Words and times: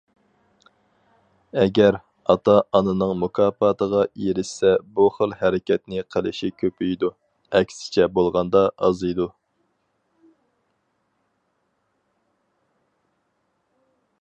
ئەگەر 1.63 1.97
ئاتا- 2.33 2.63
ئانىنىڭ 2.77 3.11
مۇكاپاتىغا 3.23 3.99
ئېرىشسە، 4.23 4.71
بۇ 4.95 5.05
خىل 5.17 5.35
ھەرىكەتنى 5.41 6.05
قىلىشى 6.15 6.49
كۆپىيىدۇ، 6.63 7.11
ئەكسىچە 7.59 8.09
بولغاندا 8.17 8.65
ئازىيىدۇ. 8.81 9.29